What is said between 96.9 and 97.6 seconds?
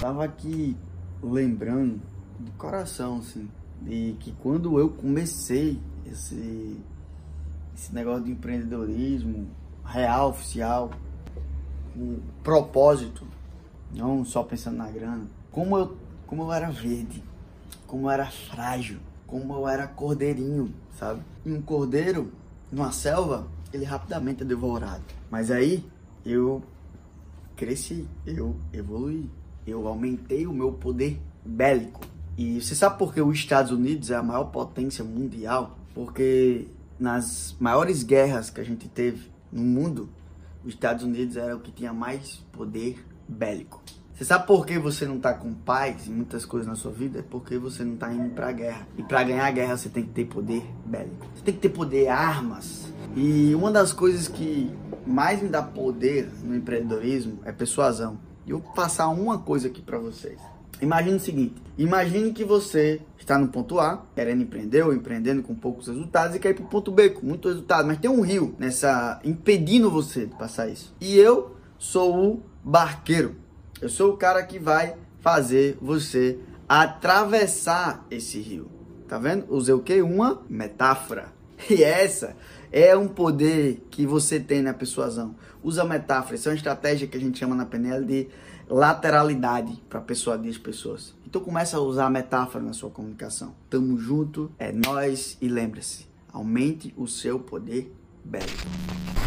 o seu